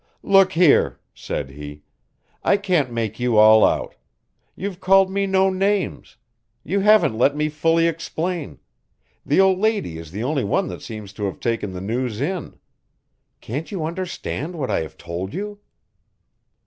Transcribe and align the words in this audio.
"Look 0.23 0.53
here," 0.53 0.99
said 1.13 1.51
he, 1.51 1.83
"I 2.43 2.57
can't 2.57 2.91
make 2.91 3.19
you 3.19 3.37
all 3.37 3.63
out 3.63 3.93
you've 4.55 4.79
called 4.81 5.11
me 5.11 5.27
no 5.27 5.51
names 5.51 6.17
you 6.63 6.79
haven't 6.79 7.15
let 7.15 7.35
me 7.35 7.49
fully 7.49 7.85
explain, 7.87 8.57
the 9.23 9.39
old 9.39 9.59
lady 9.59 9.99
is 9.99 10.09
the 10.09 10.23
only 10.23 10.43
one 10.43 10.69
that 10.69 10.81
seems 10.81 11.13
to 11.13 11.25
have 11.25 11.39
taken 11.39 11.73
the 11.73 11.81
news 11.81 12.19
in. 12.19 12.57
Can't 13.41 13.71
you 13.71 13.85
understand 13.85 14.55
what 14.55 14.71
I 14.71 14.81
have 14.81 14.97
told 14.97 15.35
you?" 15.35 15.59